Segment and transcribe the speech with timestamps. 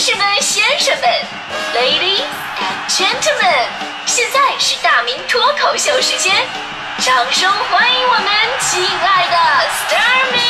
[0.00, 1.04] 士们、先生们
[1.74, 2.24] ，Ladies
[2.56, 3.68] and Gentlemen，
[4.06, 6.34] 现在是大明脱口秀时间，
[7.00, 8.24] 掌声欢迎我们
[8.60, 9.36] 亲爱的
[9.68, 10.40] s t a r m y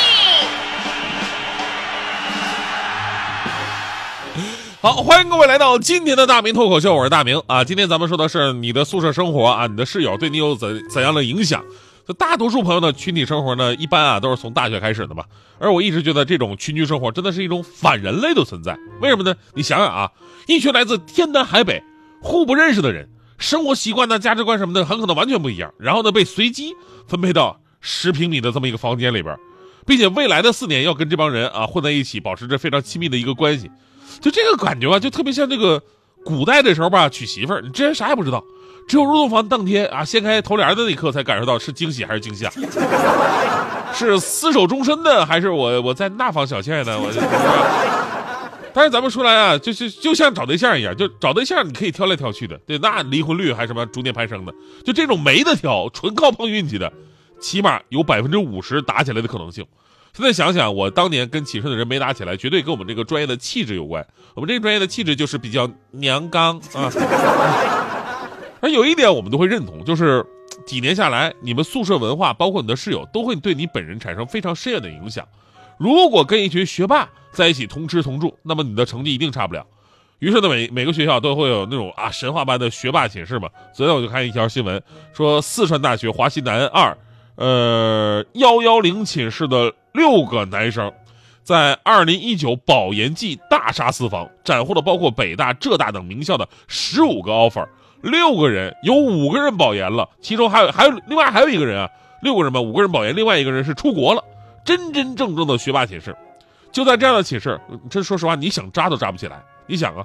[4.80, 7.64] 好，欢迎各位来到今天的大明脱口秀，我是大明啊。
[7.64, 11.61] 今天咱们说的是你的宿舍生活啊，你的室友对你有怎怎样的影响？
[12.19, 15.25] 大多数朋友的群体生活呢，一般啊都是从大学开始的嘛。
[15.59, 18.77] 而我一直觉得这种群居生活真的是一种反人类的存在。
[19.01, 19.34] 为什么呢？
[19.55, 20.10] 你想想啊，
[20.47, 21.83] 一群来自天南海北、
[22.21, 25.73] 互不认识的人，生活习惯呢、价值观什么的很可能完全不一样。
[25.79, 26.74] 然后呢，被随机
[27.07, 29.37] 分配到十平米的这么一个房间里边，
[29.87, 33.71] 并且未来的四年要跟这帮人啊混在一起，保持着非常亲密的一个关系。
[34.21, 35.82] 就这个感觉啊，就特别像这个
[36.24, 38.43] 古代的时候吧，娶媳妇儿，你之前啥也不知道。
[38.91, 42.51] 只有入洞房当天啊，掀开头帘的那一刻，才感受到是惊喜还是惊吓，
[43.95, 46.99] 是厮守终身的，还是我我在那房小妾呢？
[46.99, 47.09] 我。
[48.75, 54.52] 但是咱们说来啊，就是就像找对象一样，就找对象你可以挑来挑去的，对，那离婚率还什么逐年攀升的，
[54.85, 56.93] 就这种没得挑，纯靠碰运气的，
[57.41, 59.65] 起码有百分之五十打起来的可能性。
[60.13, 64.04] 现在想想，我当年跟寝室的人没打起来，绝对跟我们这个专业的气质有关。
[64.34, 66.91] 我们这个专业的气质就是比较娘刚啊。
[68.61, 70.25] 而有一点我们都会认同，就是
[70.66, 75.27] 几年下来，你们宿舍文化，包括你的室友，都会对你本人产生非常深远的影响。
[75.78, 79.66] 如果跟一群学霸在一起同吃同住，那么你的成绩一定差不了。
[80.19, 83.49] 于是呢，每每个学校都会有那种啊神话般的学霸寝室嘛。
[83.72, 84.83] 昨天我就看一条新闻，
[85.15, 86.94] 说四川大学华西南二，
[87.37, 90.93] 呃幺幺零寝室的六个男生，
[91.43, 97.66] 在二零一九保研季大杀四方，斩获了包括北大、浙大等名校的十五个 offer。
[98.03, 101.91] 六个人有五个人保研了，其中还有还有另外还有一个人啊，
[102.22, 104.25] 六个人吧，五个人保研，另外一个人是出国了，
[104.65, 106.16] 真真正正的学霸寝室。
[106.72, 107.60] 就在这样的寝室，
[107.91, 109.42] 这说实话，你想扎都扎不起来。
[109.66, 110.04] 你想啊，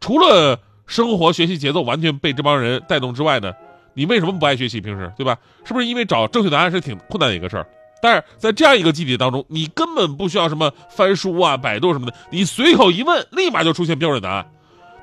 [0.00, 3.52] 除了生活学习节奏完全被这帮人带动之外呢，
[3.94, 4.80] 你为什么不爱学习？
[4.80, 5.38] 平时对吧？
[5.64, 7.66] 是不是因为找正确答案是挺困难的一个事儿？
[8.02, 14.46] 但是在这样一个集体当中，你根本不需要什么翻书啊、百度什么的，你随口一问，立马就出现标准答案。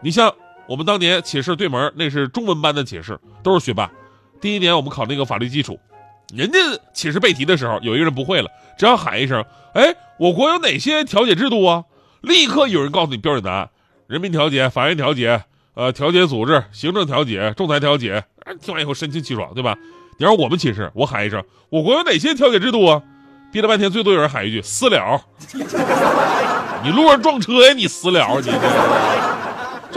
[0.02, 0.32] 你像。
[0.68, 3.90] 我们当年寝室对门那是中文班的寝室，都是学霸。
[4.42, 5.80] 第一年我们考那个法律基础，
[6.34, 6.60] 人家
[6.94, 11.86] 寝室背题的时候，有一个人不会了，只要喊一声：“哎，我国有哪些调解制度啊？”
[12.22, 13.70] 立刻有人告诉你标准答案：
[14.08, 18.24] 人民调解、法院调解、呃调解组织、行政调解、仲裁调解。
[18.62, 19.78] 听完以后神清气爽，对吧？
[20.18, 23.02] 你让我们寝室，我喊一声：“我国有哪些调解制度啊？”
[23.52, 25.22] 憋了半天，最多有人喊一句：“私了。”
[26.84, 27.74] 你路上撞车呀？
[27.74, 28.52] 你私了你？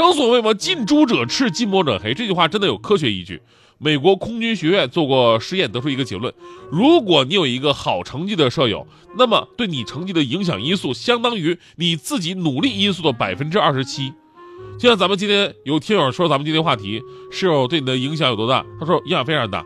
[0.00, 3.42] 正所谓嘛，近朱者赤，近墨者黑，这句话真的有科学依据。
[3.76, 6.32] 美国空军学院做过实验，得出一个结论：
[6.70, 8.86] 如果你有一个好成绩的舍友，
[9.18, 14.10] 那么对你成绩的影响因素相当于你自己努力因素的百分之二十七。
[14.78, 18.64] 就像咱们今天有听友说，咱们今天话题室友对你的影响有多大？
[18.80, 19.62] 他说影响非常大。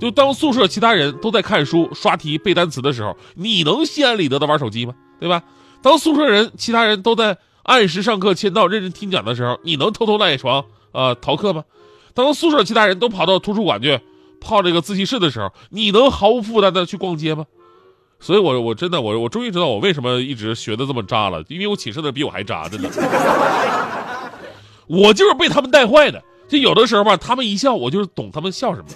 [0.00, 4.94] 就当宿舍其他人都在看书、刷题、背单词的时候，你能心安理得的玩手机吗？
[5.20, 5.42] 对吧？
[5.82, 7.36] 当宿舍人其他人都在。
[7.64, 11.64] 按时上课、签到、认真听讲的时候，你能偷偷赖床啊逃课吗？
[12.14, 13.98] 当宿舍其他人都跑到图书馆去
[14.40, 17.44] 泡这个自习室的时候，你能毫无负担的去逛街吗？
[18.20, 22.88] 所以，我我真的我我终于知道我为什么一直学的这么渣了，因为我寝室的比我还渣，真的。
[24.86, 26.22] 我就是被他们带坏的。
[26.46, 28.88] 就有的时候吧，他们一笑，我就是懂他们笑什么。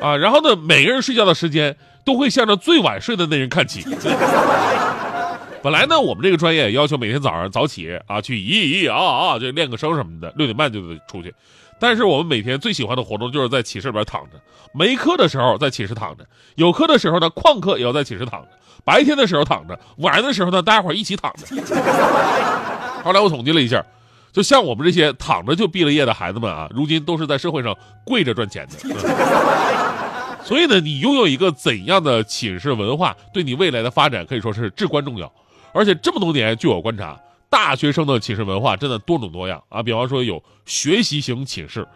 [0.00, 3.82] 啊，然后呢，每个人睡觉的时间都会向着最晚睡的那人看齐。
[5.62, 11.34] 本来呢，我们这个专业要求每天早上早起啊，去咿咿啊啊，就练个声什么的，六点半就得出去。
[11.78, 14.40] 但是我们每天最喜欢的活动就是在寝室里边躺着，
[14.72, 16.24] 没课的时候在寝室躺着，
[16.54, 18.48] 有课的时候呢，旷课也要在寝室躺着。
[18.84, 21.46] 白天的时候躺着，晚上的时候呢，大家伙一起躺着。
[23.02, 23.84] 后来我统计了一下，
[24.32, 28.78] 就像我们这些躺着就毕了业的孩子们啊，如今都是在社会上跪着赚钱的。
[30.44, 35.30] 所以呢，你拥有一个怎样的寝室文化，对你未来的发展可以说是至关重要。
[35.76, 37.20] 而且这么多年，据我观察，
[37.50, 39.82] 大学生的寝室文化真的多种多样啊。
[39.82, 41.86] 比方说有学习型寝室，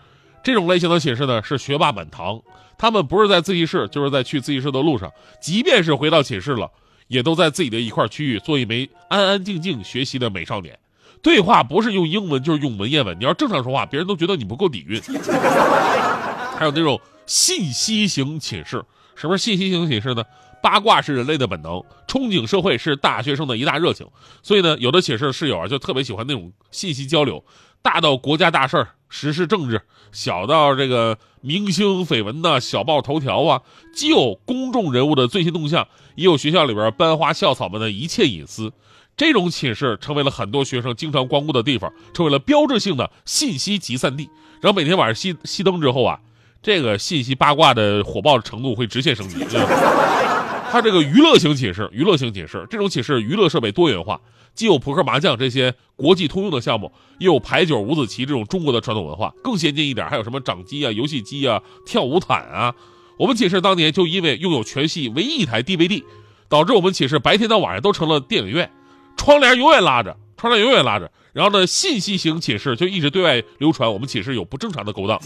[0.44, 2.38] 这种类型的寝室呢是学霸满堂，
[2.76, 5.10] 他们不是在自习室，就是在去自习室的路上，
[5.40, 6.70] 即便是回到寝室了，
[7.08, 10.78] 也都在自己的一块区域做一枚安安静静学习的美少年。
[11.22, 15.00] 对话不是用英文就是用文言文，你要正常说话，别人都觉得你不够底蕴。
[16.58, 18.84] 还有那种信息型寝室，
[19.14, 20.22] 什么信息型寝室呢？
[20.62, 24.06] 八卦是人类的本能，憧憬社会是大学生的一大热情，
[24.42, 27.44] 所以呢，有的寝室室友啊就特别喜欢那种信息交流，
[27.82, 33.62] 大到国家大事儿、时事政治，小到这个明星绯闻呐小报头条啊，
[33.94, 38.72] 既有公众人物的最新动向，也有学校里边班花校草们的一切隐私。
[39.16, 44.30] 这种寝室成为了很多学生经常光顾的地方，成为了标志性的信息集散地。
[44.62, 46.20] 然后每天晚上熄熄灯之后啊，
[46.62, 49.36] 这个信息八卦的火爆程度会直线升级。
[50.72, 54.20] 它这个娱乐型寝室，娱乐型寝室这种寝室娱乐设备多元化，
[54.54, 59.32] 既有扑克麻将这些国际通用的项目，又有牌九、五子棋这种中国的传统文化。
[59.42, 62.72] 更先进一点，还有什么掌机啊、游戏机啊、跳舞毯啊。
[63.18, 66.04] 我们寝室当年就因为拥有全系唯一一台 DVD，
[66.48, 68.70] 导致我们寝室白天到晚上都成了电影院，
[69.16, 71.10] 窗帘永远拉着，窗帘永远拉着。
[71.32, 75.20] 然后呢，信息型寝室就一直对外流传我们寝室有不正常的勾当。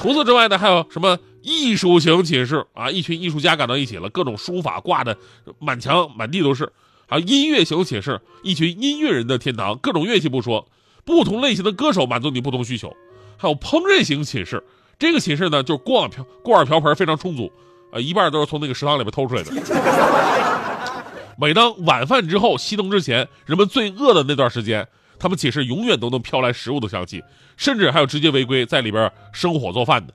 [0.00, 2.90] 除此之外呢，还有什么艺术型寝室啊？
[2.90, 5.14] 一群艺术家赶到一起了，各种书法挂的
[5.58, 6.72] 满墙满地都是。
[7.06, 10.66] 还有音乐型寝室，一群音乐人的天堂，各种乐器不说，
[11.04, 12.96] 不同类型的歌手满足你不同需求。
[13.36, 14.64] 还有烹饪型寝室，
[14.98, 17.52] 这个寝室呢，就是锅碗瓢锅碗瓢盆非常充足，
[17.92, 19.52] 呃，一半都是从那个食堂里面偷出来的。
[21.36, 24.88] 每当晚饭之后熄灯之前，人们最饿的那段时间。
[25.20, 27.22] 他们寝室永远都能飘来食物的香气，
[27.56, 30.12] 甚至还有直接违规在里边生火做饭的。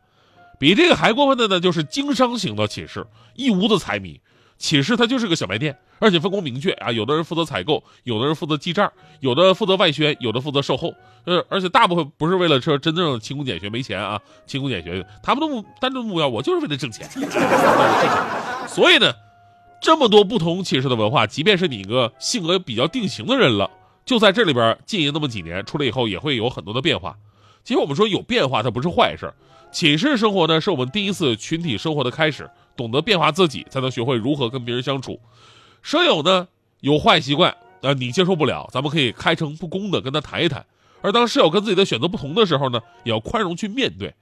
[0.59, 3.05] 比这个还过分的呢，就是经商型的寝室，
[3.35, 4.19] 一屋子财迷。
[4.57, 10.93] 寝室它就是个小卖店，而且分工明确啊，有的人负责采购，有的人负责记账，有的负责外宣，有的负责售后。
[11.25, 17.05] 呃，而且大部分不是为了说真正勤工俭学没钱啊，勤工俭学，他们的目单纯目标，我就是为了挣钱。
[18.65, 19.11] 所以呢，
[19.81, 23.69] 这么多不同寝室的文化，即便是你一个性格比较定型的人了。
[24.05, 27.17] 就在这里边经营那么几年，出来以后也会有很多的变化。
[27.63, 29.33] 其实我们说有变化，它不是坏事。
[29.71, 32.49] 寝室生活呢，是我们第一次群体生活的开始。
[32.77, 35.17] 懂得变化自己，才能学会如何跟别人相处。
[35.81, 36.45] 舍友呢
[36.81, 40.65] 有坏习惯，啊，你接受不了，咱们可以开诚布公的跟他谈一谈。
[41.01, 44.13] 而当舍友跟自己的选择不同的时候呢，也要宽容去面对。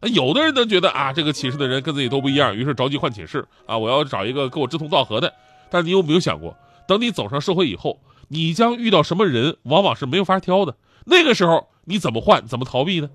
[0.00, 5.34] 那有的人呢觉得啊，这个寝室的人跟自己都不一样，于是着急换寝室啊，我要找一个跟我志同道合的。
[5.68, 6.56] 但你有没有想过，
[6.86, 7.98] 等你走上社会以后？
[8.28, 10.76] 你将遇到什么人，往往是没有法挑的。
[11.04, 13.08] 那个时候你怎么换，怎么逃避呢？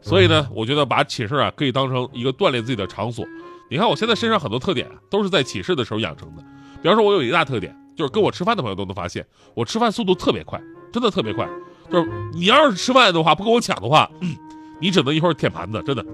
[0.00, 3.24] 所以呢，我觉得把寝室啊可以当成一个锻炼自己的场所。
[3.70, 6.44] 你看我现在身上很多特点啊都是在寝室的时候养成的。
[6.82, 10.60] 比方说，我有一大特点，就是跟我吃饭的朋友都能发现，我吃饭速度特别快，
[10.92, 11.48] 真的特别快。
[11.90, 14.10] 就是你要是吃饭的话，不跟我抢的话，
[14.80, 16.04] 你只能一会儿舔盘子，真的。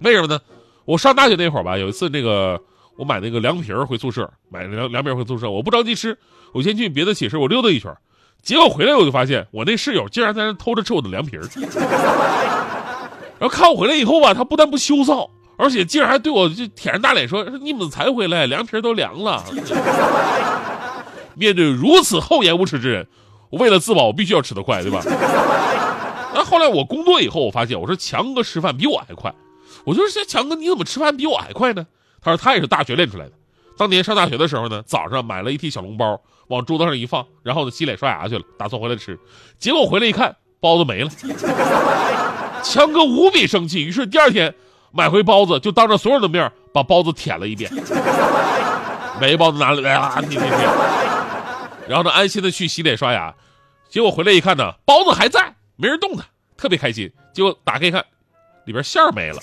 [0.00, 0.40] 为什么呢？
[0.86, 2.60] 我上大学那会儿吧，有一次那个。
[2.94, 6.16] 我买那个凉皮儿回宿舍，买凉凉皮儿回宿舍，我不着急吃，
[6.52, 7.94] 我先去别的寝室，我溜达一圈，
[8.42, 11.42] 结果回来我就发现我那室友竟然在那偷着吃我的凉皮儿，
[13.38, 18.46] 然后看我回来以后吧，他不但不羞臊，而且竟然还对我就舔着大脸说：“你怎么才回来？
[18.46, 19.44] 凉皮儿都凉了。
[21.34, 23.06] ”面对如此厚颜无耻之人，
[23.50, 25.02] 我为了自保，我必须要吃得快，对吧？
[26.34, 29.32] 那后来我工作以后，我发现我说强哥吃饭比我还快，
[29.84, 31.86] 我就说强哥你怎么吃饭比我还快呢？
[32.20, 33.32] 他说他也是大学练出来的，
[33.82, 39.18] 当年上大学的时候呢，早上买了一屉小笼包，往桌子上一放，然后呢洗脸刷牙去了，打算回来吃，
[39.58, 41.10] 结果回来一看包子没了，
[42.62, 44.54] 强哥无比生气，于是第二天
[44.92, 47.68] 买回包子，就当着所有的面把包子舔了一遍，
[49.20, 50.22] 每个包子拿来啊，
[51.88, 53.34] 然后呢安心的去洗脸刷牙，
[53.88, 56.22] 结果回来一看呢，包子还在，没人动它，
[56.56, 58.04] 特别开心，结果打开一看，
[58.64, 59.42] 里边馅儿没了。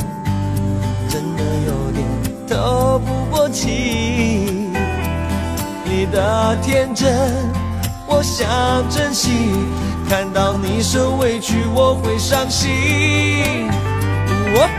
[3.51, 4.73] 情，
[5.83, 7.31] 你的天真，
[8.07, 8.47] 我想
[8.89, 9.29] 珍惜。
[10.09, 13.69] 看到你受委屈，我会伤心。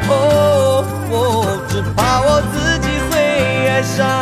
[0.09, 0.85] 哦，
[1.69, 3.14] 只怕我自己会
[3.69, 4.22] 爱上。